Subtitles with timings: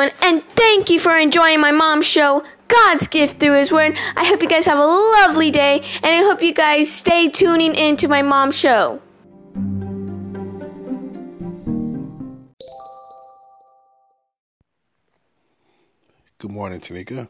[0.00, 3.98] everyone, and thank you for enjoying my mom's show, God's Gift Through His Word.
[4.16, 7.74] I hope you guys have a lovely day, and I hope you guys stay tuning
[7.74, 9.00] into my mom's show.
[16.38, 17.28] Good morning, Tanika.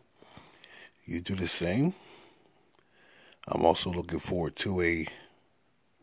[1.04, 1.94] You do the same.
[3.48, 5.06] I'm also looking forward to a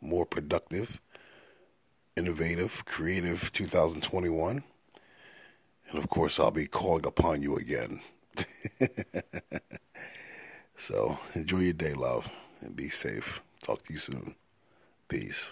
[0.02, 1.00] more productive,
[2.18, 4.64] innovative, creative 2021.
[5.90, 8.02] And of course, I'll be calling upon you again.
[10.78, 12.30] so enjoy your day, love,
[12.62, 13.42] and be safe.
[13.64, 14.36] Talk to you soon.
[15.08, 15.52] Peace.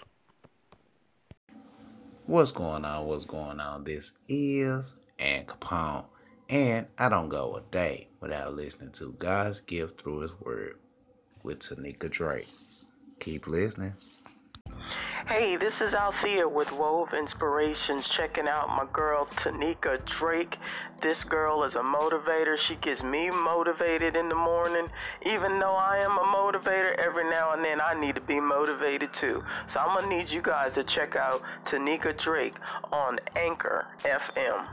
[2.26, 3.06] What's going on?
[3.06, 3.84] What's going on?
[3.84, 6.04] This is Ann Capone.
[6.48, 10.78] And I don't go a day without listening to God's gift through His Word
[11.42, 12.48] with Tanika Drake.
[13.20, 13.94] Keep listening.
[15.26, 20.58] Hey, this is Althea with Wove Inspirations, checking out my girl Tanika Drake.
[21.02, 22.56] This girl is a motivator.
[22.56, 24.88] She gets me motivated in the morning.
[25.24, 29.12] Even though I am a motivator, every now and then I need to be motivated
[29.12, 29.44] too.
[29.66, 32.54] So I'm gonna need you guys to check out Tanika Drake
[32.92, 34.66] on Anchor FM.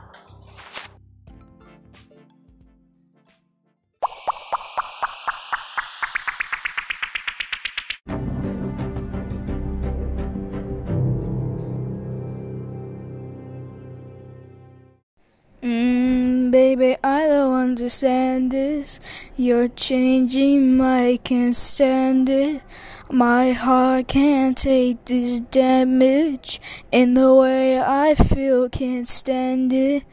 [16.54, 19.00] Baby, I don't understand this.
[19.36, 22.62] You're changing, I can't stand it.
[23.10, 26.60] My heart can't take this damage.
[26.92, 30.04] And the way I feel, can't stand it.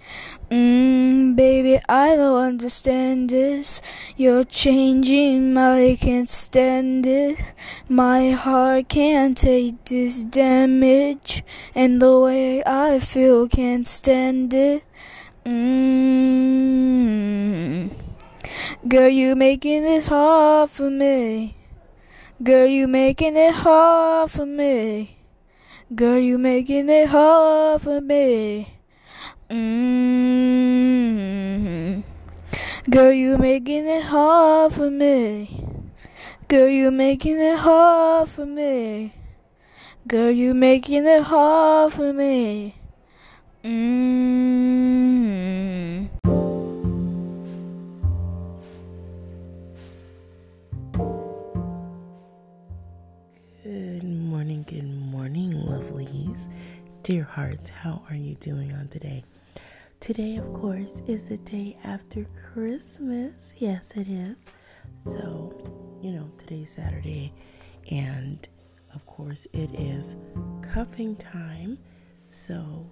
[0.49, 3.79] Mm, baby, I don't understand this.
[4.17, 7.37] You're changing, I can't stand it.
[7.87, 11.43] My heart can't take this damage.
[11.75, 14.83] And the way I feel, can't stand it.
[15.45, 16.81] Mm.
[18.87, 21.55] Girl, you making this hard for me.
[22.43, 25.17] Girl, you making it hard for me.
[25.95, 28.75] Girl, you making it hard for me.
[29.49, 30.81] Mm.
[32.89, 35.65] Girl, you making it hard for me.
[36.47, 39.13] Girl, you making it hard for me.
[40.07, 42.75] Girl, you making it hard for me.
[43.63, 44.90] Mm.
[57.11, 59.25] Dear hearts, how are you doing on today?
[59.99, 63.51] Today, of course, is the day after Christmas.
[63.57, 64.37] Yes, it is.
[65.05, 67.33] So, you know, today's Saturday,
[67.91, 68.47] and
[68.95, 70.15] of course, it is
[70.61, 71.77] cuffing time.
[72.29, 72.89] So,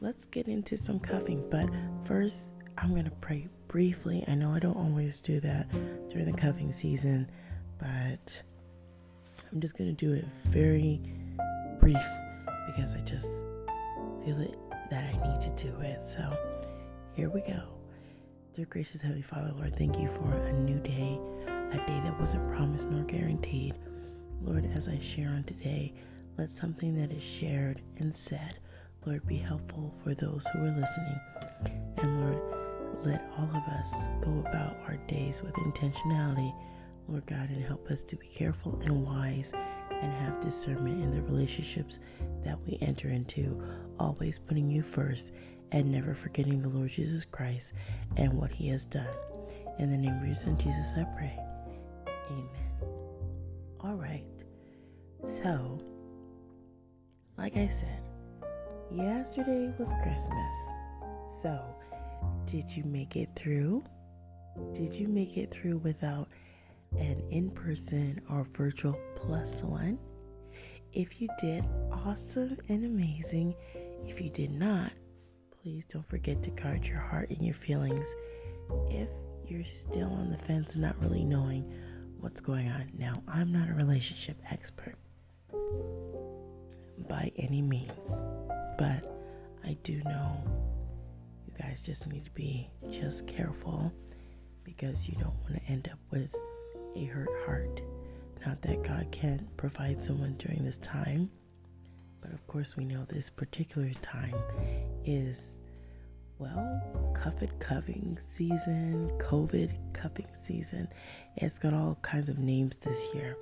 [0.00, 1.42] let's get into some cuffing.
[1.50, 1.68] But
[2.04, 4.24] first, I'm going to pray briefly.
[4.28, 5.68] I know I don't always do that
[6.08, 7.28] during the cuffing season,
[7.80, 8.44] but
[9.50, 11.00] I'm just going to do it very
[11.80, 12.06] brief
[12.68, 13.26] because I just
[14.26, 14.58] feel it
[14.90, 16.04] that I need to do it.
[16.04, 16.36] So
[17.14, 17.62] here we go.
[18.56, 22.48] Dear gracious Heavenly Father, Lord, thank you for a new day, a day that wasn't
[22.48, 23.76] promised nor guaranteed.
[24.42, 25.94] Lord, as I share on today,
[26.36, 28.58] let something that is shared and said,
[29.04, 31.20] Lord, be helpful for those who are listening.
[31.98, 32.42] And Lord,
[33.04, 36.52] let all of us go about our days with intentionality,
[37.06, 39.52] Lord God, and help us to be careful and wise
[40.02, 41.98] and have discernment in the relationships
[42.44, 43.62] that we enter into,
[43.98, 45.32] always putting you first
[45.72, 47.74] and never forgetting the Lord Jesus Christ
[48.16, 49.06] and what he has done.
[49.78, 51.38] In the name of your son Jesus, I pray.
[52.30, 52.48] Amen.
[53.80, 54.24] All right.
[55.24, 55.78] So,
[57.36, 58.02] like I said,
[58.90, 60.54] yesterday was Christmas.
[61.40, 61.60] So,
[62.46, 63.84] did you make it through?
[64.72, 66.28] Did you make it through without
[66.98, 69.98] an in person or virtual plus one?
[70.92, 73.54] If you did, awesome and amazing.
[74.06, 74.92] If you did not,
[75.62, 78.14] please don't forget to guard your heart and your feelings.
[78.88, 79.08] If
[79.46, 81.72] you're still on the fence, and not really knowing
[82.20, 82.90] what's going on.
[82.98, 84.96] Now, I'm not a relationship expert
[87.08, 88.22] by any means,
[88.78, 89.04] but
[89.64, 90.42] I do know
[91.46, 93.92] you guys just need to be just careful
[94.64, 96.34] because you don't want to end up with
[96.96, 97.80] a hurt heart.
[98.44, 101.30] Not that God can't provide someone during this time,
[102.20, 104.34] but of course, we know this particular time
[105.04, 105.60] is,
[106.38, 106.82] well,
[107.14, 110.88] COVID cuffing season, COVID cuffing season.
[111.36, 113.36] It's got all kinds of names this year.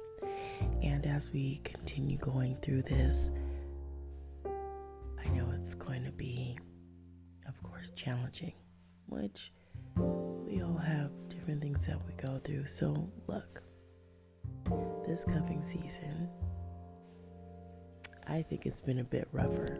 [0.82, 3.30] And as we continue going through this,
[4.44, 6.58] I know it's going to be,
[7.46, 8.52] of course, challenging,
[9.06, 9.52] which
[9.96, 11.10] we all have
[11.44, 12.66] different things that we go through.
[12.66, 13.60] So, look,
[15.06, 16.26] this cuffing season,
[18.26, 19.78] I think it's been a bit rougher.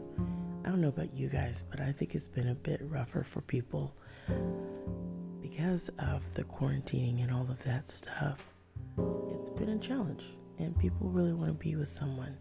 [0.63, 3.41] I don't know about you guys, but I think it's been a bit rougher for
[3.41, 3.97] people
[5.41, 8.45] because of the quarantining and all of that stuff.
[9.31, 10.25] It's been a challenge,
[10.59, 12.37] and people really want to be with someone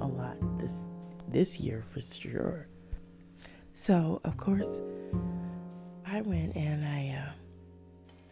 [0.00, 0.86] a lot this
[1.28, 2.66] this year for sure.
[3.72, 4.80] So, of course,
[6.04, 7.32] I went and I uh,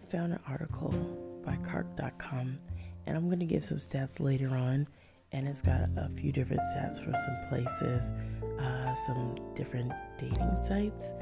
[0.09, 0.91] found an article
[1.45, 2.59] by Kark.com,
[3.07, 4.89] and I'm going to give some stats later on.
[5.33, 8.13] And it's got a few different stats for some places,
[8.61, 11.15] uh, some different dating sites,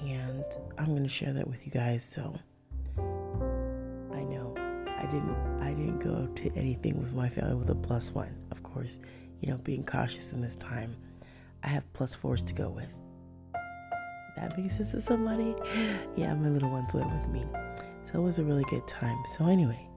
[0.00, 0.44] and
[0.78, 2.04] I'm going to share that with you guys.
[2.04, 2.38] So
[2.98, 4.54] I know
[4.98, 8.36] I didn't I didn't go to anything with my family with a plus one.
[8.50, 8.98] Of course,
[9.40, 10.94] you know, being cautious in this time.
[11.64, 12.94] I have plus fours to go with.
[14.36, 15.54] That sense to somebody?
[16.16, 17.44] Yeah, my little ones went with me.
[18.06, 19.20] So it was a really good time.
[19.26, 19.88] So, anyway,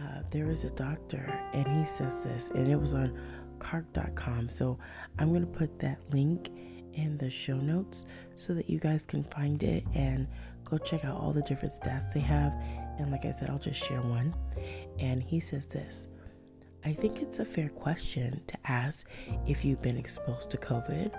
[0.00, 3.18] uh, there is a doctor and he says this, and it was on
[3.58, 4.48] kark.com.
[4.48, 4.78] So,
[5.18, 6.50] I'm going to put that link
[6.94, 10.26] in the show notes so that you guys can find it and
[10.64, 12.54] go check out all the different stats they have.
[12.98, 14.34] And, like I said, I'll just share one.
[14.98, 16.08] And he says this
[16.86, 19.06] I think it's a fair question to ask
[19.46, 21.14] if you've been exposed to COVID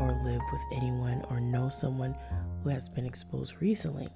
[0.00, 2.16] or live with anyone or know someone
[2.64, 4.08] who has been exposed recently,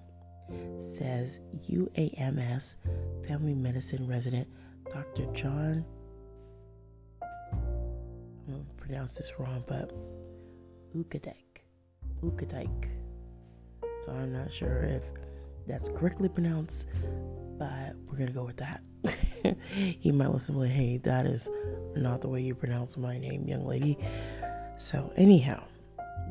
[0.78, 2.76] says UAMS
[3.26, 4.48] family medicine resident
[4.92, 5.26] Dr.
[5.32, 5.84] John.
[7.22, 9.92] I'm going to pronounce this wrong, but
[10.96, 11.62] Ukadike.
[12.22, 12.88] Ukadike.
[14.02, 15.02] So I'm not sure if
[15.66, 16.86] that's correctly pronounced,
[17.58, 18.82] but we're going to go with that.
[19.72, 21.48] he might listen like, hey, that is
[21.94, 23.96] not the way you pronounce my name, young lady.
[24.76, 25.62] So, anyhow,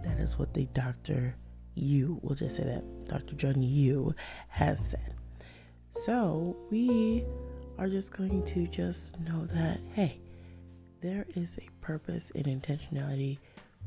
[0.03, 1.35] that is what the Dr.
[1.79, 3.35] Yu, we'll just say that Dr.
[3.35, 4.13] John Yu
[4.49, 5.15] has said.
[5.91, 7.25] So, we
[7.77, 10.19] are just going to just know that, hey,
[11.01, 13.37] there is a purpose and intentionality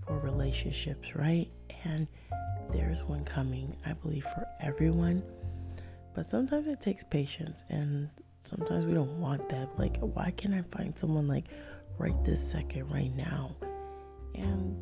[0.06, 1.48] for relationships, right?
[1.84, 2.06] And
[2.70, 5.22] there's one coming, I believe, for everyone.
[6.14, 8.08] But sometimes it takes patience, and
[8.40, 9.78] sometimes we don't want that.
[9.78, 11.46] Like, why can't I find someone like
[11.98, 13.54] right this second, right now?
[14.34, 14.76] And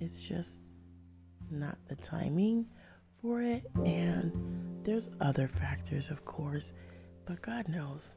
[0.00, 0.60] it's just
[1.50, 2.66] not the timing
[3.20, 3.64] for it.
[3.84, 4.32] And
[4.84, 6.72] there's other factors, of course,
[7.26, 8.14] but God knows.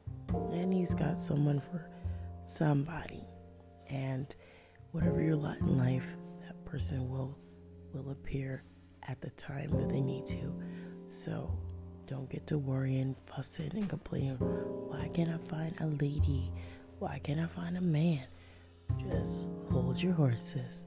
[0.52, 1.88] And He's got someone for
[2.44, 3.24] somebody.
[3.88, 4.34] And
[4.92, 6.16] whatever your lot in life,
[6.46, 7.36] that person will
[7.94, 8.62] will appear
[9.08, 10.54] at the time that they need to.
[11.08, 11.50] So
[12.06, 14.36] don't get to worrying, fussing, and complaining.
[14.36, 16.52] Why can't I find a lady?
[16.98, 18.24] Why can't I find a man?
[19.10, 20.84] Just hold your horses.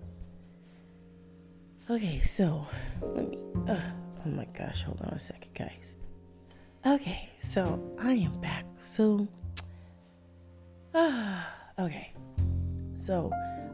[1.91, 2.65] Okay, so
[3.01, 3.37] let me.
[3.67, 3.75] Uh,
[4.25, 5.97] oh my gosh, hold on a second, guys.
[6.85, 8.63] Okay, so I am back.
[8.81, 9.27] So,
[10.93, 11.43] uh,
[11.79, 12.13] okay,
[12.95, 13.29] so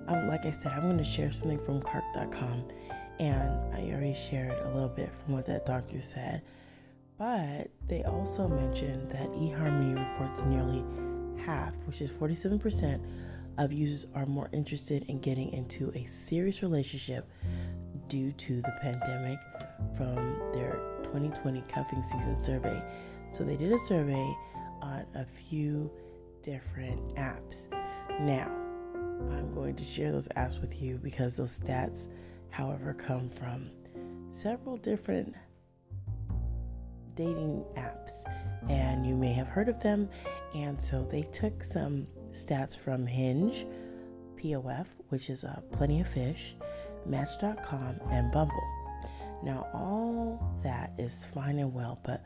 [0.07, 2.67] um, like I said, I'm going to share something from Kark.com,
[3.19, 6.41] and I already shared a little bit from what that doctor said.
[7.19, 10.83] But they also mentioned that eHarmony reports nearly
[11.45, 12.99] half, which is 47%,
[13.57, 17.27] of users are more interested in getting into a serious relationship
[18.07, 19.39] due to the pandemic
[19.95, 22.81] from their 2020 cuffing season survey.
[23.31, 24.35] So they did a survey
[24.81, 25.91] on a few
[26.41, 27.67] different apps.
[28.21, 28.51] Now,
[29.31, 32.07] I'm going to share those apps with you because those stats,
[32.49, 33.69] however, come from
[34.29, 35.35] several different
[37.15, 38.25] dating apps,
[38.69, 40.07] and you may have heard of them.
[40.55, 43.65] And so they took some stats from Hinge,
[44.37, 46.55] POF, which is uh, Plenty of Fish,
[47.07, 48.63] Match.com, and Bumble.
[49.43, 52.23] Now, all that is fine and well, but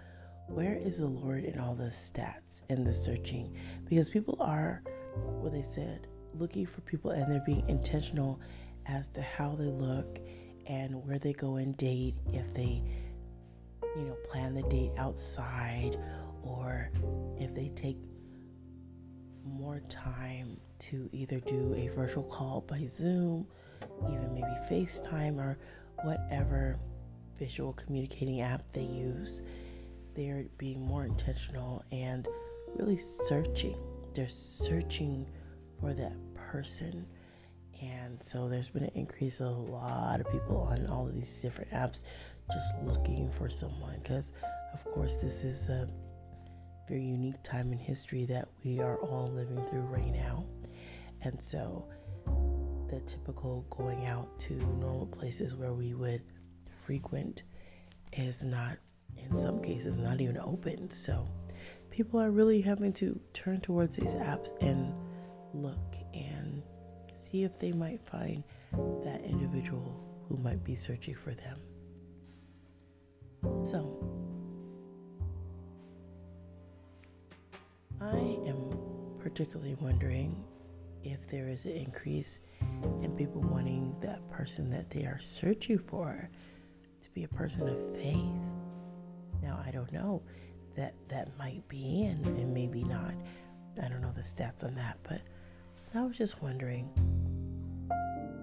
[0.47, 3.55] where is the Lord in all the stats and the searching?
[3.89, 4.83] Because people are,
[5.15, 8.39] what they said, looking for people and they're being intentional
[8.85, 10.19] as to how they look
[10.67, 12.83] and where they go and date if they
[13.95, 15.97] you know plan the date outside
[16.43, 16.89] or
[17.37, 17.97] if they take
[19.43, 23.45] more time to either do a virtual call by Zoom,
[24.09, 25.57] even maybe FaceTime or
[26.03, 26.77] whatever
[27.37, 29.41] visual communicating app they use.
[30.15, 32.27] They're being more intentional and
[32.75, 33.77] really searching.
[34.13, 35.25] They're searching
[35.79, 37.05] for that person.
[37.81, 41.41] And so there's been an increase of a lot of people on all of these
[41.41, 42.03] different apps
[42.51, 44.33] just looking for someone because,
[44.73, 45.87] of course, this is a
[46.87, 50.45] very unique time in history that we are all living through right now.
[51.21, 51.87] And so
[52.91, 56.21] the typical going out to normal places where we would
[56.69, 57.43] frequent
[58.13, 58.77] is not,
[59.17, 60.89] in some cases, not even open.
[60.89, 61.25] So
[61.89, 64.93] people are really having to turn towards these apps and
[65.53, 66.61] look and
[67.15, 68.43] see if they might find
[69.03, 71.59] that individual who might be searching for them.
[73.63, 73.97] So,
[77.99, 78.17] I
[78.47, 78.77] am
[79.19, 80.43] particularly wondering
[81.03, 82.39] if there is an increase
[83.01, 86.29] in people wanting that person that they are searching for
[87.01, 88.25] to be a person of faith.
[89.41, 90.21] Now, I don't know
[90.75, 93.13] that that might be and, and maybe not.
[93.81, 95.21] I don't know the stats on that, but
[95.93, 96.89] I was just wondering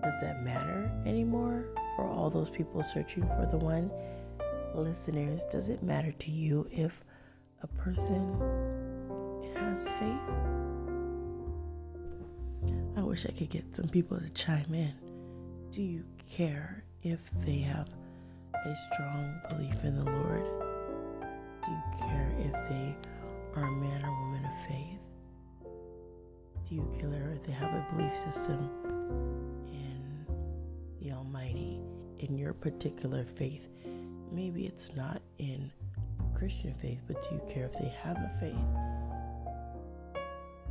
[0.02, 1.66] does that matter anymore
[1.96, 3.90] for all those people searching for the one?
[4.74, 7.02] Listeners, does it matter to you if
[7.62, 8.34] a person
[9.54, 10.47] has faith?
[13.08, 14.92] Wish I could get some people to chime in.
[15.72, 17.88] Do you care if they have
[18.54, 20.44] a strong belief in the Lord?
[21.64, 22.94] Do you care if they
[23.56, 25.00] are a man or woman of faith?
[26.68, 28.68] Do you care if they have a belief system
[29.72, 30.26] in
[31.00, 31.80] the Almighty,
[32.18, 33.70] in your particular faith?
[34.30, 35.72] Maybe it's not in
[36.34, 38.54] Christian faith, but do you care if they have a faith?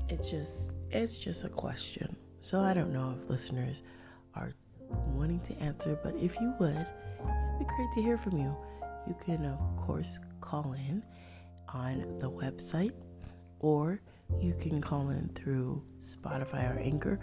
[0.08, 2.07] It's just it's just a question.
[2.48, 3.84] So I don't know if listeners
[4.34, 4.54] are
[5.08, 8.56] wanting to answer, but if you would, it'd be great to hear from you.
[9.06, 11.04] You can of course call in
[11.68, 12.94] on the website
[13.60, 14.00] or
[14.40, 17.20] you can call in through Spotify or Anchor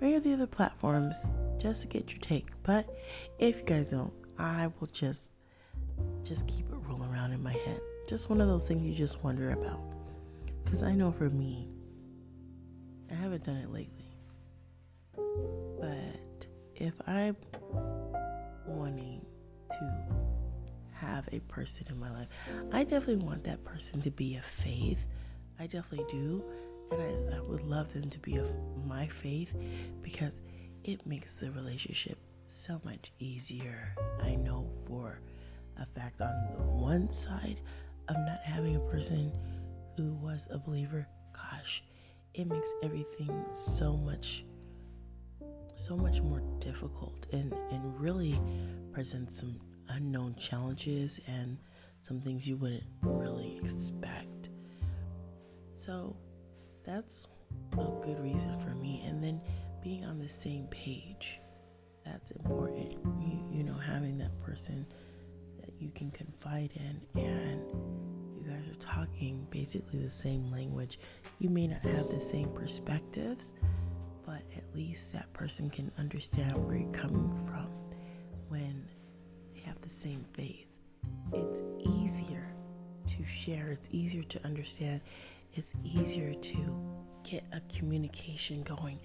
[0.00, 2.48] or any of the other platforms just to get your take.
[2.64, 2.92] But
[3.38, 5.30] if you guys don't, I will just
[6.24, 7.80] just keep it rolling around in my head.
[8.08, 9.78] Just one of those things you just wonder about.
[10.64, 11.68] Because I know for me,
[13.08, 14.03] I haven't done it lately.
[16.84, 17.34] If I'm
[18.66, 19.24] wanting
[19.70, 20.04] to
[20.92, 22.28] have a person in my life,
[22.72, 25.06] I definitely want that person to be of faith.
[25.58, 26.44] I definitely do.
[26.90, 28.52] And I, I would love them to be of
[28.84, 29.54] my faith
[30.02, 30.42] because
[30.84, 33.94] it makes the relationship so much easier.
[34.22, 35.20] I know for
[35.78, 37.62] a fact on the one side
[38.08, 39.32] of not having a person
[39.96, 41.82] who was a believer, gosh,
[42.34, 44.44] it makes everything so much
[45.76, 48.40] so much more difficult and and really
[48.92, 51.58] presents some unknown challenges and
[52.02, 54.50] some things you wouldn't really expect.
[55.74, 56.16] So
[56.84, 57.26] that's
[57.72, 59.40] a good reason for me and then
[59.82, 61.40] being on the same page
[62.04, 64.86] that's important you, you know having that person
[65.60, 67.62] that you can confide in and
[68.44, 70.98] you guys are talking basically the same language.
[71.38, 73.54] You may not have the same perspectives,
[74.74, 77.70] least that person can understand where you're coming from
[78.48, 78.86] when
[79.54, 80.66] they have the same faith.
[81.32, 82.54] It's easier
[83.06, 85.00] to share, it's easier to understand,
[85.52, 86.56] it's easier to
[87.22, 88.98] get a communication going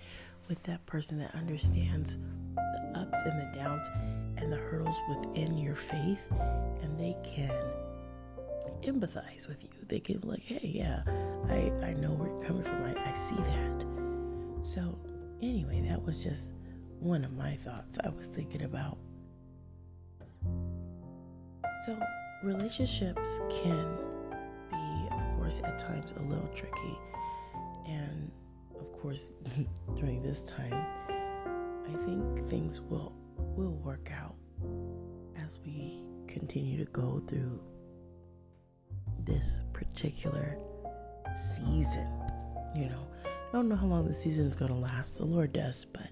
[0.48, 2.18] with that person that understands
[2.56, 3.88] the ups and the downs
[4.38, 6.32] and the hurdles within your faith,
[6.82, 7.52] and they can
[8.82, 9.70] empathize with you.
[9.88, 11.04] They can be like, hey, yeah,
[11.50, 12.84] I, I know where you're coming from.
[12.84, 13.86] I, I see that.
[14.64, 14.98] So,
[15.41, 16.53] anyway, that was just
[17.00, 18.98] one of my thoughts I was thinking about.
[21.86, 21.98] So,
[22.43, 23.98] relationships can
[24.69, 26.98] be, of course, at times a little tricky.
[27.88, 28.31] And,
[28.77, 29.34] of course,
[29.96, 30.86] during this time,
[31.88, 33.13] I think things will
[33.55, 34.36] will work out
[35.43, 37.60] as we continue to go through
[39.25, 40.58] this particular
[41.36, 42.08] season.
[42.75, 43.08] You know,
[43.50, 46.12] I don't know how long the season is going to last, the Lord does, but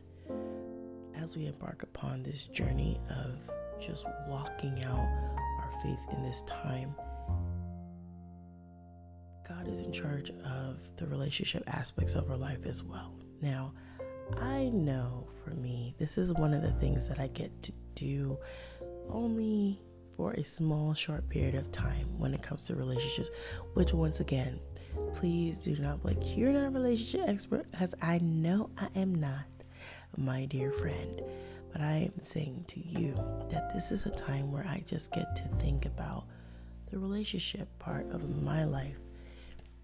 [1.14, 3.40] as we embark upon this journey of
[3.80, 6.96] just walking out our faith in this time,
[9.48, 13.14] God is in charge of the relationship aspects of our life as well.
[13.40, 13.72] Now,
[14.38, 18.40] I know for me, this is one of the things that I get to do
[19.10, 19.80] only
[20.18, 23.30] for a small, short period of time when it comes to relationships,
[23.76, 24.60] which, once again,
[25.14, 29.46] please do not like you're not a relationship expert, as I know I am not,
[30.18, 31.22] my dear friend.
[31.72, 33.14] But I am saying to you
[33.52, 36.26] that this is a time where I just get to think about
[36.90, 38.98] the relationship part of my life.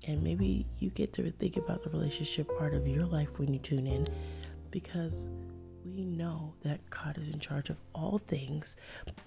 [0.07, 3.59] And maybe you get to think about the relationship part of your life when you
[3.59, 4.07] tune in
[4.71, 5.29] because
[5.85, 8.75] we know that God is in charge of all things,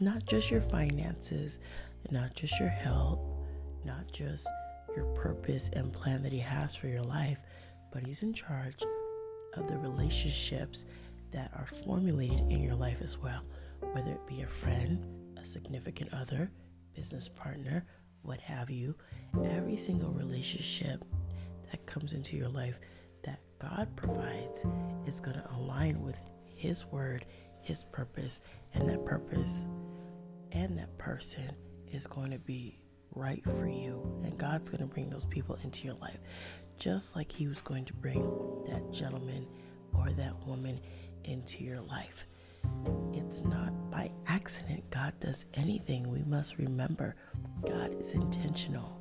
[0.01, 1.59] not just your finances,
[2.11, 3.21] not just your health,
[3.85, 4.49] not just
[4.97, 7.43] your purpose and plan that He has for your life,
[7.93, 8.83] but He's in charge
[9.55, 10.87] of the relationships
[11.33, 13.43] that are formulated in your life as well,
[13.93, 15.05] whether it be a friend,
[15.41, 16.51] a significant other,
[16.95, 17.85] business partner,
[18.23, 18.95] what have you.
[19.45, 21.05] Every single relationship
[21.71, 22.79] that comes into your life
[23.23, 24.65] that God provides
[25.07, 26.19] is going to align with
[26.57, 27.25] His word,
[27.63, 28.41] His purpose,
[28.75, 29.67] and that purpose
[30.53, 31.51] and that person
[31.93, 32.79] is going to be
[33.15, 34.03] right for you.
[34.25, 36.19] And God's going to bring those people into your life,
[36.79, 38.23] just like He was going to bring
[38.67, 39.47] that gentleman
[39.95, 40.81] or that woman
[41.25, 42.27] into your life.
[43.13, 46.11] It's not by accident God does anything.
[46.11, 47.15] We must remember
[47.67, 49.01] God is intentional.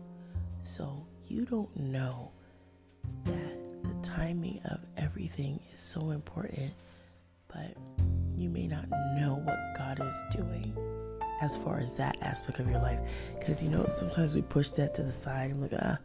[0.64, 2.32] So you don't know
[3.26, 6.74] that the timing of everything is so important,
[7.48, 7.76] but
[8.36, 10.76] you may not know what God is doing
[11.42, 13.00] as far as that aspect of your life.
[13.38, 15.98] Because you know, sometimes we push that to the side and like, ah,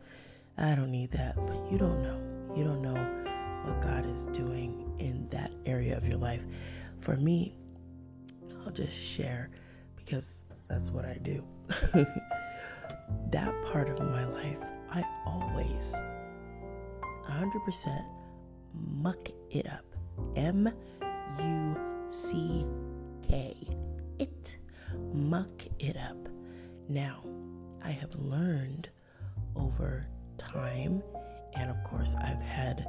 [0.59, 1.37] I don't need that.
[1.37, 2.21] But you don't know.
[2.57, 2.95] You don't know
[3.65, 6.45] what God is doing in that area of your life.
[6.99, 7.55] For me,
[8.65, 9.51] I'll just share
[9.97, 11.45] because that's what I do.
[13.31, 15.95] that part of my life, I always
[17.29, 18.05] 100%
[18.75, 19.85] muck it up.
[20.37, 20.73] M
[21.39, 21.77] U
[22.11, 22.65] C
[23.23, 23.57] K.
[24.19, 24.59] It.
[25.13, 26.29] Muck it up.
[26.89, 27.25] Now,
[27.83, 28.89] I have learned
[29.57, 30.07] over
[30.37, 31.03] time,
[31.55, 32.87] and of course, I've had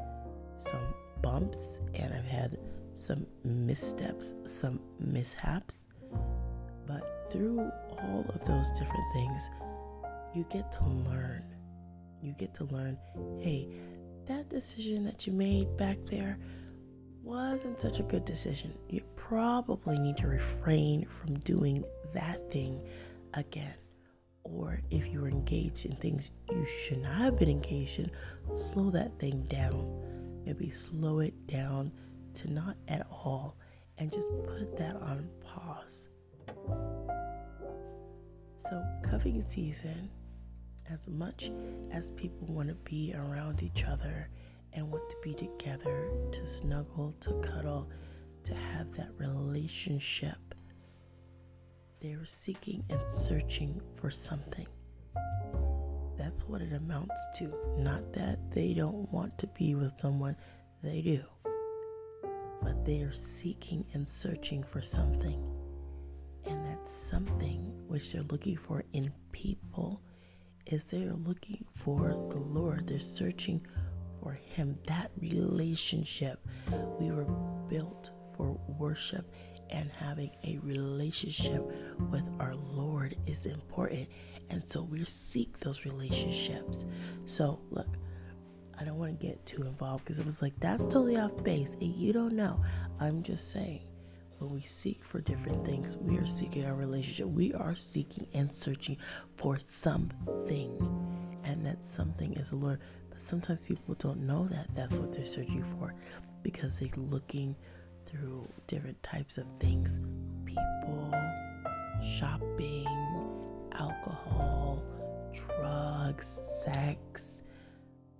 [0.57, 2.57] some bumps and I've had
[2.93, 5.85] some missteps, some mishaps.
[6.87, 9.49] But through all of those different things,
[10.33, 11.43] you get to learn.
[12.21, 12.97] You get to learn
[13.39, 13.67] hey,
[14.25, 16.37] that decision that you made back there
[17.23, 18.77] wasn't such a good decision.
[18.89, 22.81] You probably need to refrain from doing that thing
[23.33, 23.75] again.
[24.43, 28.11] Or if you were engaged in things you should not have been engaged in,
[28.55, 30.11] slow that thing down
[30.45, 31.91] maybe slow it down
[32.33, 33.57] to not at all
[33.97, 36.09] and just put that on pause.
[38.55, 40.09] So, cuffing season,
[40.89, 41.51] as much
[41.91, 44.29] as people want to be around each other
[44.73, 47.89] and want to be together, to snuggle, to cuddle,
[48.43, 50.37] to have that relationship,
[51.99, 54.67] they're seeking and searching for something.
[56.17, 57.53] That's what it amounts to.
[57.77, 60.35] Not that they don't want to be with someone,
[60.81, 61.23] they do.
[62.61, 65.43] But they are seeking and searching for something.
[66.45, 70.01] And that something which they're looking for in people
[70.65, 72.87] is they're looking for the Lord.
[72.87, 73.65] They're searching
[74.21, 74.75] for Him.
[74.87, 76.39] That relationship.
[76.99, 77.25] We were
[77.69, 79.33] built for worship
[79.69, 81.63] and having a relationship
[82.09, 84.07] with our Lord is important.
[84.49, 86.85] And so we seek those relationships.
[87.25, 87.87] So, look,
[88.79, 91.75] I don't want to get too involved because it was like, that's totally off base.
[91.75, 92.63] And you don't know.
[92.99, 93.83] I'm just saying,
[94.39, 97.27] when we seek for different things, we are seeking our relationship.
[97.27, 98.97] We are seeking and searching
[99.35, 100.75] for something.
[101.43, 102.81] And that something is the Lord.
[103.21, 105.93] Sometimes people don't know that that's what they're searching for
[106.43, 107.55] because they're looking
[108.05, 110.01] through different types of things
[110.45, 111.13] people,
[112.03, 112.87] shopping,
[113.73, 114.83] alcohol,
[115.33, 117.41] drugs, sex,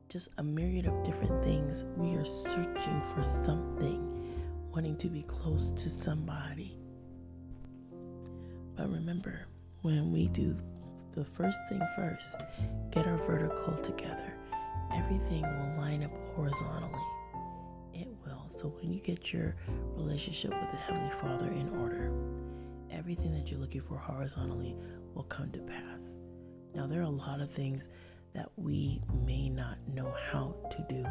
[0.07, 1.83] just a myriad of different things.
[1.97, 4.35] We are searching for something,
[4.71, 6.77] wanting to be close to somebody.
[8.75, 9.47] But remember,
[9.81, 10.55] when we do
[11.11, 12.41] the first thing first,
[12.91, 14.33] get our vertical together,
[14.95, 17.04] everything will line up horizontally.
[17.93, 18.45] It will.
[18.49, 19.56] So when you get your
[19.95, 22.12] relationship with the Heavenly Father in order,
[22.91, 24.75] everything that you're looking for horizontally
[25.13, 26.15] will come to pass.
[26.73, 27.89] Now, there are a lot of things
[28.34, 31.06] that we may not know how to do,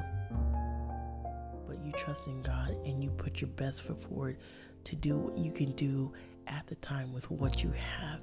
[1.66, 4.38] but you trust in God and you put your best foot forward
[4.84, 6.12] to do what you can do
[6.46, 8.20] at the time with what you have.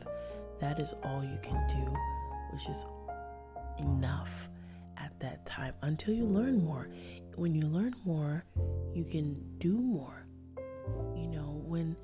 [0.60, 1.96] That is all you can do,
[2.52, 2.86] which is
[3.80, 4.50] enough
[5.00, 6.90] at that time until you learn more.
[7.36, 8.46] When you learn more,
[8.94, 10.26] you can do more.
[11.16, 11.96] You know, when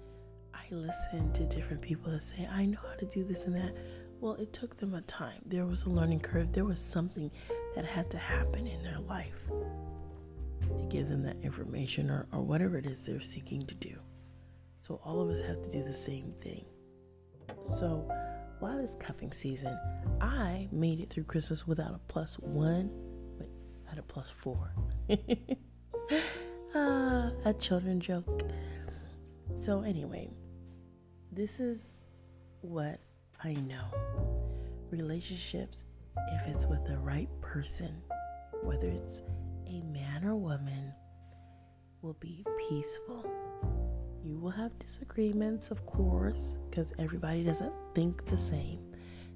[0.54, 3.76] I listen to different people that say, I know how to do this and that.
[4.20, 5.42] Well, it took them a time.
[5.46, 6.54] There was a learning curve.
[6.54, 7.30] There was something
[7.76, 9.50] that had to happen in their life
[10.78, 13.98] to give them that information or, or whatever it is they're seeking to do.
[14.82, 16.66] So all of us have to do the same thing.
[17.78, 18.10] So
[18.60, 19.78] while it's cuffing season,
[20.22, 22.90] I made it through Christmas without a plus one,
[23.38, 23.48] but
[23.86, 24.74] had a plus four.
[26.76, 28.44] ah, a children joke.
[29.54, 30.30] So anyway,
[31.32, 32.02] this is
[32.62, 33.00] what
[33.44, 33.86] I know.
[34.90, 35.84] Relationships,
[36.32, 38.02] if it's with the right person,
[38.64, 39.22] whether it's
[39.68, 40.94] a man or woman,
[42.02, 43.26] will be peaceful.
[44.26, 48.80] You will have disagreements, of course, because everybody doesn't think the same.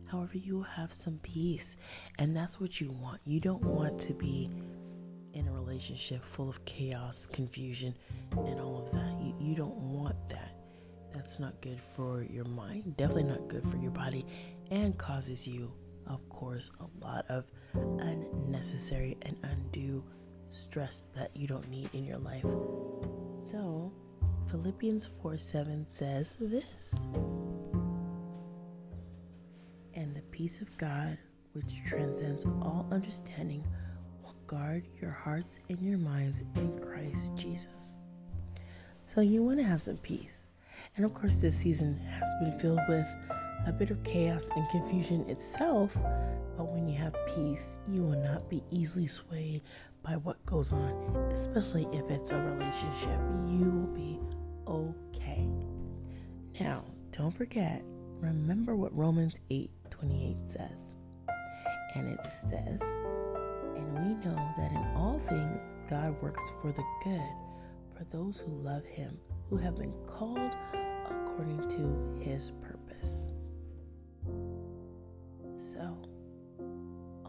[0.06, 1.76] However, you will have some peace,
[2.20, 3.20] and that's what you want.
[3.26, 4.50] You don't want to be
[5.34, 7.96] in a relationship full of chaos, confusion,
[8.32, 9.22] and all of that.
[9.22, 10.56] You, you don't want that.
[11.14, 14.26] That's not good for your mind, definitely not good for your body,
[14.72, 15.74] and causes you,
[16.06, 20.02] of course, a lot of unnecessary and undue
[20.48, 22.46] stress that you don't need in your life.
[23.52, 23.92] So,
[24.50, 27.06] Philippians 4 7 says this
[29.94, 31.18] And the peace of God,
[31.52, 33.66] which transcends all understanding,
[34.24, 38.02] will guard your hearts and your minds in Christ Jesus.
[39.04, 40.46] So, you want to have some peace.
[40.96, 43.08] And of course, this season has been filled with
[43.66, 45.94] a bit of chaos and confusion itself,
[46.56, 49.62] but when you have peace, you will not be easily swayed
[50.04, 50.92] by what goes on,
[51.34, 53.20] especially if it's a relationship.
[53.46, 54.20] You will be
[54.68, 55.48] okay.
[56.60, 57.84] Now, don't forget,
[58.20, 60.94] remember what Romans 8 28 says.
[61.96, 62.82] And it says,
[63.76, 67.22] And we know that in all things God works for the good
[67.98, 69.18] for those who love Him,
[69.50, 70.56] who have been called
[71.10, 73.32] according to His purpose.
[75.56, 75.98] So,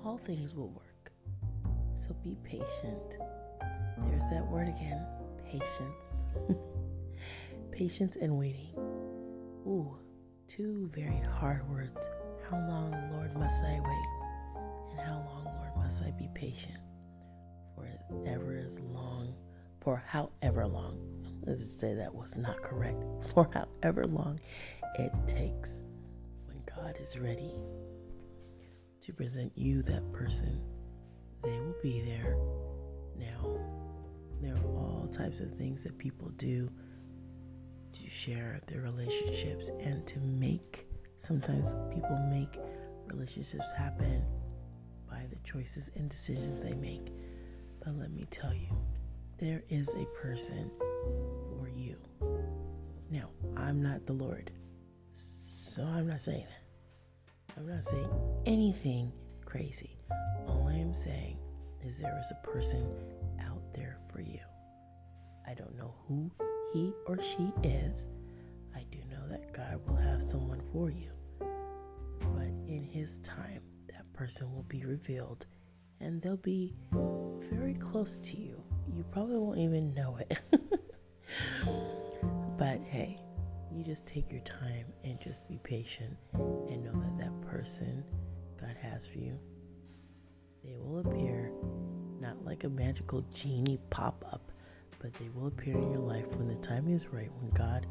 [0.04, 1.12] all things will work.
[1.94, 3.18] So be patient.
[4.06, 5.04] There's that word again
[5.44, 6.24] patience.
[7.78, 8.72] patience and waiting.
[9.64, 9.96] Ooh,
[10.48, 12.08] two very hard words.
[12.50, 14.06] How long, Lord, must I wait?
[14.90, 16.78] And how long, Lord, must I be patient?
[17.76, 17.88] For
[18.26, 19.32] ever as long,
[19.78, 20.98] for however long,
[21.46, 23.00] let's just say that was not correct,
[23.32, 24.40] for however long
[24.98, 25.84] it takes
[26.46, 27.54] when God is ready
[29.02, 30.60] to present you that person,
[31.44, 32.36] they will be there.
[33.16, 33.56] Now,
[34.42, 36.68] there are all types of things that people do
[37.92, 42.58] to share their relationships and to make sometimes people make
[43.06, 44.22] relationships happen
[45.08, 47.12] by the choices and decisions they make.
[47.84, 48.68] But let me tell you,
[49.38, 51.96] there is a person for you.
[53.10, 54.50] Now, I'm not the Lord,
[55.12, 57.56] so I'm not saying that.
[57.56, 58.08] I'm not saying
[58.46, 59.12] anything
[59.44, 59.96] crazy.
[60.46, 61.38] All I am saying
[61.84, 62.86] is there is a person
[63.40, 64.40] out there for you.
[65.46, 66.30] I don't know who
[66.72, 68.08] he or she is,
[68.74, 71.10] I do know that God will have someone for you.
[71.38, 75.46] But in His time, that person will be revealed
[76.00, 76.74] and they'll be
[77.50, 78.62] very close to you.
[78.94, 80.38] You probably won't even know it.
[82.58, 83.18] but hey,
[83.72, 88.04] you just take your time and just be patient and know that that person
[88.60, 89.38] God has for you,
[90.64, 91.50] they will appear
[92.20, 94.52] not like a magical genie pop up
[95.00, 97.86] but they will appear in your life when the time is right, when God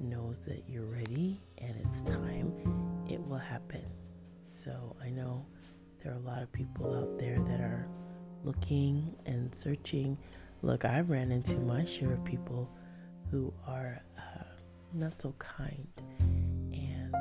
[0.00, 2.52] knows that you're ready and it's time,
[3.08, 3.84] it will happen.
[4.54, 5.46] So I know
[6.02, 7.86] there are a lot of people out there that are
[8.44, 10.16] looking and searching.
[10.62, 12.70] Look, I've ran into my share of people
[13.30, 14.44] who are uh,
[14.92, 15.86] not so kind.
[16.72, 17.14] And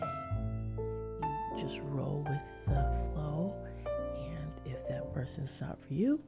[0.00, 0.06] hey,
[1.56, 3.54] you just roll with the flow.
[3.86, 6.20] And if that person's not for you,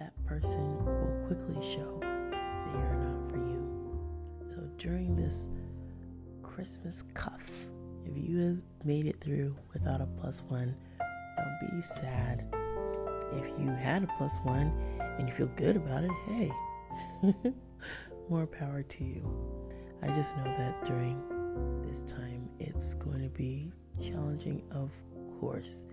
[0.00, 3.98] that person will quickly show they are not for you.
[4.48, 5.46] So during this
[6.42, 7.50] Christmas cuff,
[8.06, 10.74] if you have made it through without a plus one,
[11.36, 12.46] don't be sad.
[13.32, 14.72] If you had a plus one
[15.18, 16.50] and you feel good about it, hey,
[18.30, 19.22] more power to you.
[20.02, 21.22] I just know that during
[21.86, 24.90] this time it's going to be challenging, of
[25.38, 25.84] course,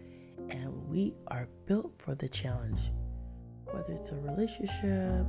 [0.50, 2.92] and we are built for the challenge
[3.78, 5.28] whether it's a relationship,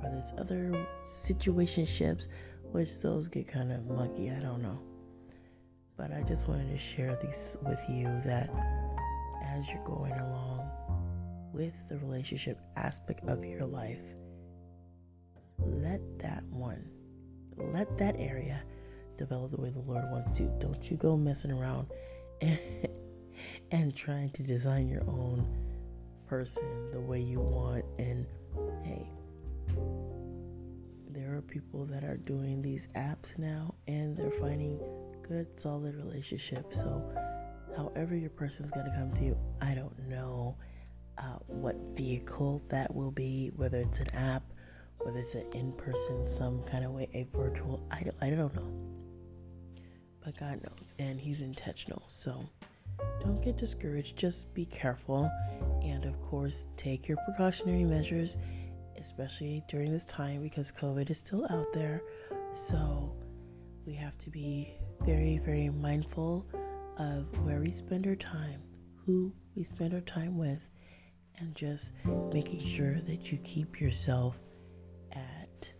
[0.00, 2.28] whether it's other situationships,
[2.70, 4.78] which those get kind of mucky, I don't know.
[5.96, 8.50] But I just wanted to share these with you that
[9.44, 10.70] as you're going along
[11.52, 14.00] with the relationship aspect of your life,
[15.58, 16.88] let that one
[17.56, 18.62] let that area
[19.18, 20.50] develop the way the Lord wants you.
[20.58, 21.88] Don't you go messing around
[22.40, 22.58] and,
[23.70, 25.46] and trying to design your own
[26.32, 27.84] person the way you want.
[27.98, 28.24] And
[28.84, 29.06] hey,
[31.10, 34.80] there are people that are doing these apps now and they're finding
[35.28, 36.78] good, solid relationships.
[36.78, 37.04] So,
[37.76, 40.56] however, your person's going to come to you, I don't know
[41.18, 44.42] uh, what vehicle that will be, whether it's an app,
[45.00, 48.54] whether it's an in person, some kind of way, a virtual, I don't, I don't
[48.54, 48.72] know.
[50.24, 52.04] But God knows, and He's intentional.
[52.08, 52.48] So,
[53.20, 55.30] don't get discouraged, just be careful,
[55.82, 58.38] and of course, take your precautionary measures
[59.02, 62.02] especially during this time because COVID is still out there.
[62.52, 63.14] So
[63.84, 64.74] we have to be
[65.04, 66.46] very, very mindful
[66.98, 68.62] of where we spend our time,
[69.04, 70.68] who we spend our time with,
[71.38, 71.92] and just
[72.32, 74.38] making sure that you keep yourself
[75.10, 75.72] at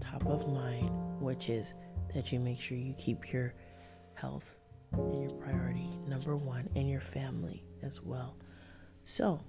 [0.00, 1.74] top of mind, which is
[2.14, 3.52] that you make sure you keep your
[4.14, 4.56] health
[4.92, 8.36] and your priority number one and your family as well.
[9.04, 9.40] So,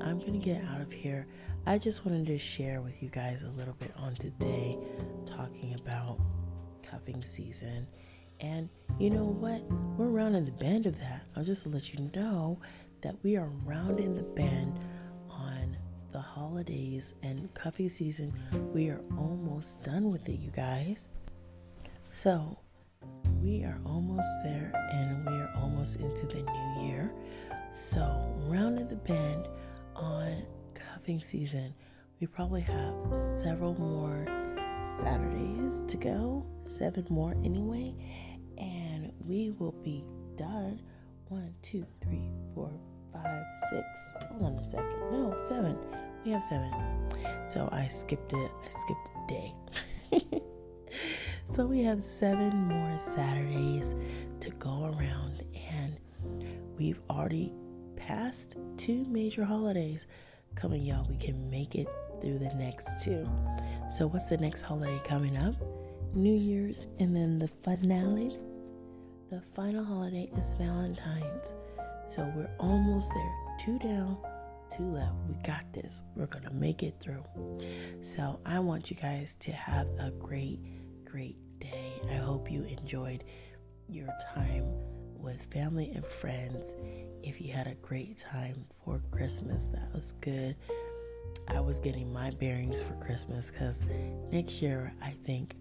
[0.00, 1.26] I'm going to get out of here.
[1.66, 4.76] I just wanted to share with you guys a little bit on today,
[5.24, 6.20] talking about
[6.82, 7.86] cuffing season.
[8.40, 9.62] And you know what?
[9.96, 11.22] We're rounding the bend of that.
[11.34, 12.60] I'll just let you know
[13.00, 14.78] that we are rounding the bend
[15.30, 15.76] on
[16.12, 18.34] the holidays and cuffing season.
[18.74, 21.08] We are almost done with it, you guys.
[22.12, 22.58] So,
[23.42, 25.45] we are almost there and we are
[25.86, 27.12] almost into the new year.
[27.72, 28.02] So,
[28.46, 29.48] rounding the bend
[29.94, 30.44] on
[30.74, 31.74] cuffing season,
[32.20, 34.24] we probably have several more
[34.98, 37.94] Saturdays to go, seven more anyway,
[38.58, 40.04] and we will be
[40.36, 40.80] done.
[41.28, 42.70] One, two, three, four,
[43.12, 43.86] five, six.
[44.30, 45.12] Hold on a second.
[45.12, 45.76] No, seven.
[46.24, 46.72] We have seven.
[47.48, 48.50] So I skipped it.
[48.64, 50.42] I skipped a day.
[51.44, 53.94] so we have seven more Saturdays
[54.40, 55.42] to go around,
[56.78, 57.52] we've already
[57.96, 60.06] passed two major holidays
[60.54, 61.06] coming, y'all.
[61.08, 61.88] We can make it
[62.20, 63.28] through the next two.
[63.90, 65.54] So, what's the next holiday coming up?
[66.14, 68.38] New Year's, and then the finale.
[69.30, 71.54] The final holiday is Valentine's.
[72.08, 73.34] So, we're almost there.
[73.58, 74.16] Two down,
[74.74, 75.14] two left.
[75.28, 76.02] We got this.
[76.14, 77.24] We're going to make it through.
[78.02, 80.60] So, I want you guys to have a great,
[81.04, 82.00] great day.
[82.10, 83.24] I hope you enjoyed
[83.88, 84.64] your time
[85.26, 86.76] with family and friends
[87.24, 89.66] if you had a great time for Christmas.
[89.66, 90.54] That was good.
[91.48, 93.84] I was getting my bearings for Christmas because
[94.30, 95.56] next year, I think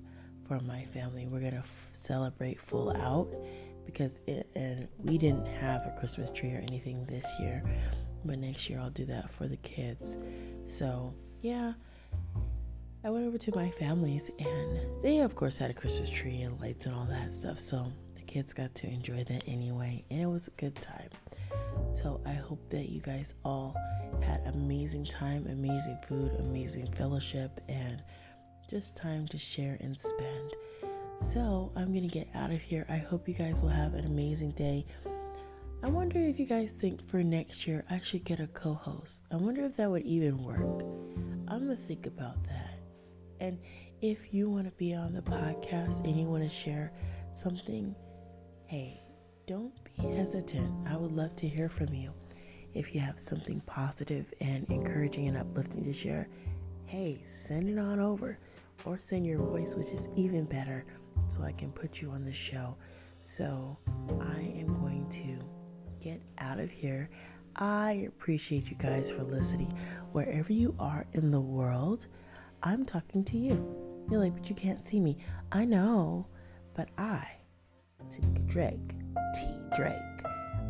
[0.48, 3.28] for my family, we're going to f- celebrate full out
[3.88, 7.64] because it, and we didn't have a Christmas tree or anything this year,
[8.24, 10.16] but next year I'll do that for the kids.
[10.68, 11.74] So, yeah.
[13.04, 16.60] I went over to my family's and they of course had a Christmas tree and
[16.60, 17.60] lights and all that stuff.
[17.60, 17.92] So
[18.36, 21.08] kids got to enjoy that anyway and it was a good time.
[21.94, 23.74] So I hope that you guys all
[24.22, 28.04] had amazing time, amazing food, amazing fellowship, and
[28.70, 30.54] just time to share and spend.
[31.22, 32.86] So I'm gonna get out of here.
[32.90, 34.86] I hope you guys will have an amazing day.
[35.82, 39.24] I wonder if you guys think for next year I should get a co host.
[39.32, 40.84] I wonder if that would even work.
[41.48, 42.80] I'm gonna think about that.
[43.40, 43.60] And
[44.02, 46.92] if you want to be on the podcast and you want to share
[47.34, 47.96] something,
[48.68, 49.00] hey,
[49.48, 50.88] don't be hesitant.
[50.88, 52.12] I would love to hear from you.
[52.74, 56.28] If you have something positive and encouraging and uplifting to share,
[56.86, 58.40] hey, send it on over
[58.84, 60.86] or send your voice, which is even better,
[61.28, 62.76] so I can put you on the show.
[63.26, 63.78] So
[64.20, 65.40] I am going to
[66.04, 67.10] get out of here.
[67.56, 69.78] I appreciate you guys for listening.
[70.12, 72.08] Wherever you are in the world,
[72.64, 74.06] I'm talking to you.
[74.10, 75.18] You're like, but you can't see me.
[75.52, 76.28] I know,
[76.74, 77.26] but I,
[78.10, 78.96] Tanika Drake,
[79.34, 79.42] T
[79.76, 79.96] Drake,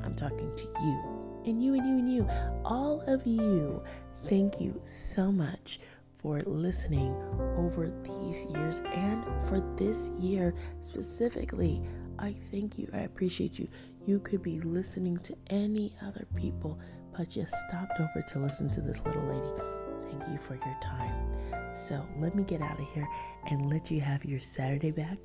[0.03, 2.27] I'm talking to you and you and you and you,
[2.63, 3.83] all of you,
[4.23, 5.79] thank you so much
[6.11, 7.15] for listening
[7.57, 11.81] over these years and for this year specifically.
[12.17, 12.89] I thank you.
[12.93, 13.67] I appreciate you.
[14.05, 16.79] You could be listening to any other people,
[17.15, 19.61] but you stopped over to listen to this little lady.
[20.09, 21.75] Thank you for your time.
[21.75, 23.07] So let me get out of here
[23.47, 25.17] and let you have your Saturday back.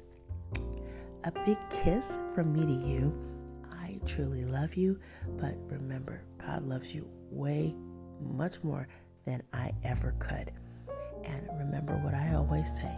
[1.25, 3.13] A big kiss from me to you
[3.73, 4.99] I truly love you,
[5.37, 7.75] but remember, God loves you way
[8.21, 8.89] much more
[9.25, 10.53] than I ever could.
[11.25, 12.93] And remember what I always say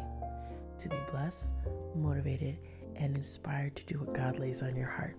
[0.78, 1.54] to be blessed,
[1.96, 2.58] motivated,
[2.96, 5.16] and inspired to do what God lays on your heart.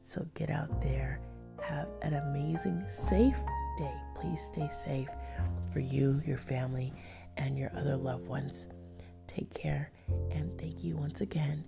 [0.00, 1.20] So get out there,
[1.62, 3.40] have an amazing, safe
[3.78, 3.94] day.
[4.14, 5.10] Please stay safe
[5.72, 6.92] for you, your family,
[7.36, 8.68] and your other loved ones.
[9.26, 9.90] Take care,
[10.30, 11.64] and thank you once again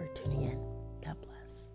[0.00, 0.58] for tuning in.
[1.04, 1.68] God bless.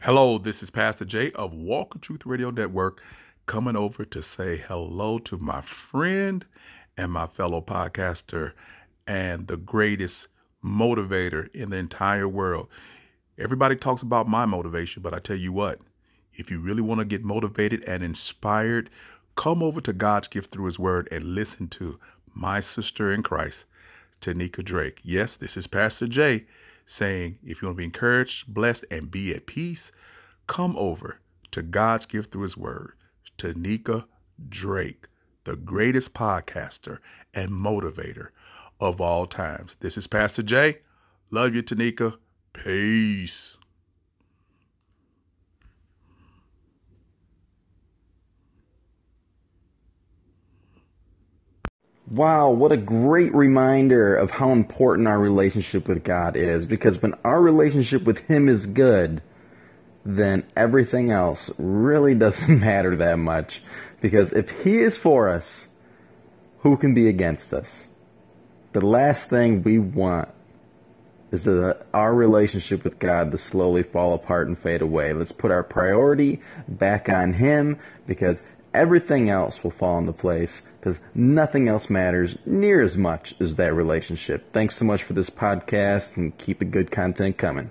[0.00, 3.02] Hello, this is Pastor Jay of Walk of Truth Radio Network
[3.48, 6.44] coming over to say hello to my friend
[6.98, 8.52] and my fellow podcaster
[9.06, 10.28] and the greatest
[10.62, 12.68] motivator in the entire world.
[13.38, 15.80] Everybody talks about my motivation, but I tell you what,
[16.34, 18.90] if you really want to get motivated and inspired,
[19.34, 21.98] come over to God's gift through His Word and listen to
[22.34, 23.64] my sister in Christ,
[24.20, 25.00] Tanika Drake.
[25.02, 26.44] Yes, this is Pastor Jay
[26.84, 29.90] saying, if you want to be encouraged, blessed, and be at peace,
[30.46, 31.16] come over
[31.52, 32.92] to God's gift through His Word.
[33.38, 34.04] Tanika
[34.48, 35.06] Drake,
[35.44, 36.98] the greatest podcaster
[37.32, 38.28] and motivator
[38.80, 39.76] of all times.
[39.80, 40.78] This is Pastor Jay.
[41.30, 42.18] Love you, Tanika.
[42.52, 43.56] Peace.
[52.10, 56.64] Wow, what a great reminder of how important our relationship with God is.
[56.64, 59.22] Because when our relationship with Him is good,
[60.08, 63.62] then everything else really doesn't matter that much.
[64.00, 65.66] Because if He is for us,
[66.60, 67.86] who can be against us?
[68.72, 70.28] The last thing we want
[71.30, 75.12] is that our relationship with God to slowly fall apart and fade away.
[75.12, 78.42] Let's put our priority back on Him because
[78.72, 83.74] everything else will fall into place because nothing else matters near as much as that
[83.74, 84.52] relationship.
[84.52, 87.70] Thanks so much for this podcast and keep the good content coming.